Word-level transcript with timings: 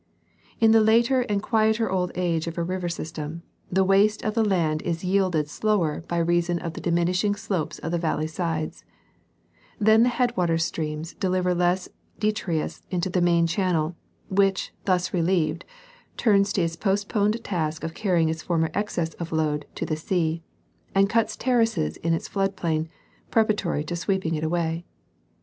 In 0.59 0.71
the 0.71 0.81
later 0.81 1.21
and 1.29 1.43
qiiieter 1.43 1.87
old 1.87 2.11
age 2.15 2.47
of 2.47 2.57
a 2.57 2.63
river 2.63 2.89
system, 2.89 3.43
the 3.71 3.83
waste 3.83 4.23
of 4.23 4.33
the 4.33 4.43
land 4.43 4.81
is 4.81 5.03
yielded 5.03 5.47
slower 5.47 6.03
by 6.07 6.17
reason 6.17 6.57
of 6.57 6.73
the 6.73 6.81
diminishing 6.81 7.35
slopes 7.35 7.77
of 7.77 7.91
the 7.91 7.99
valley 7.99 8.25
sides; 8.25 8.83
then 9.77 10.01
the 10.01 10.09
headwater 10.09 10.57
streams 10.57 11.13
deliver 11.13 11.53
less 11.53 11.87
detritus 12.17 12.81
to 12.89 13.11
the 13.11 13.21
main 13.21 13.45
channel, 13.45 13.95
which, 14.27 14.73
thus 14.85 15.13
relieved, 15.13 15.65
turns 16.17 16.51
to 16.53 16.63
its 16.63 16.75
postponed 16.75 17.43
task 17.43 17.83
of 17.83 17.93
carrying 17.93 18.27
its 18.27 18.41
former 18.41 18.71
excess 18.73 19.13
of 19.19 19.31
load 19.31 19.67
to 19.75 19.85
the 19.85 19.95
sea, 19.95 20.41
and 20.95 21.11
cuts 21.11 21.37
ter 21.37 21.59
races 21.59 21.97
in 21.97 22.11
its 22.11 22.27
flood 22.27 22.55
plain, 22.55 22.89
preparatory 23.29 23.83
to 23.83 23.95
sweeping 23.95 24.33
it 24.33 24.43
away. 24.43 24.83